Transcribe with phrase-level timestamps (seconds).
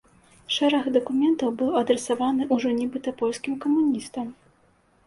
[0.53, 4.27] Шэраг дакументаў быў адрасаваны ўжо нібыта польскім камуністам.